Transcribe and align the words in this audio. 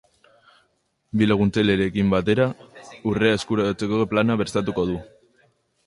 Bi 1.21 1.27
laguntzailerekin 1.27 2.09
batera, 2.15 2.49
urrea 3.13 3.39
eskuratzeko 3.41 4.05
plana 4.15 4.43
prestatuko 4.45 4.91
du. 4.93 5.03